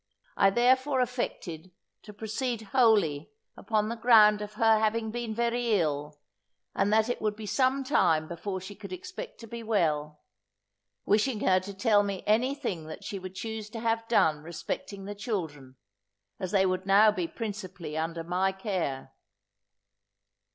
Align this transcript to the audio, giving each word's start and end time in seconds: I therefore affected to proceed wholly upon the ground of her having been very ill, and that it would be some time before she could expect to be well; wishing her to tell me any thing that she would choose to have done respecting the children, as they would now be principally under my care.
I 0.35 0.49
therefore 0.49 0.99
affected 0.99 1.69
to 2.01 2.11
proceed 2.11 2.63
wholly 2.73 3.29
upon 3.55 3.87
the 3.87 3.95
ground 3.95 4.41
of 4.41 4.53
her 4.55 4.79
having 4.79 5.11
been 5.11 5.35
very 5.35 5.73
ill, 5.79 6.19
and 6.73 6.91
that 6.91 7.07
it 7.07 7.21
would 7.21 7.35
be 7.35 7.45
some 7.45 7.83
time 7.83 8.27
before 8.27 8.59
she 8.61 8.73
could 8.73 8.91
expect 8.91 9.39
to 9.41 9.47
be 9.47 9.61
well; 9.61 10.23
wishing 11.05 11.41
her 11.41 11.59
to 11.59 11.73
tell 11.75 12.01
me 12.01 12.23
any 12.25 12.55
thing 12.55 12.87
that 12.87 13.03
she 13.03 13.19
would 13.19 13.35
choose 13.35 13.69
to 13.69 13.79
have 13.79 14.07
done 14.07 14.41
respecting 14.41 15.05
the 15.05 15.13
children, 15.13 15.75
as 16.39 16.49
they 16.49 16.65
would 16.65 16.87
now 16.87 17.11
be 17.11 17.27
principally 17.27 17.95
under 17.95 18.23
my 18.23 18.51
care. 18.51 19.11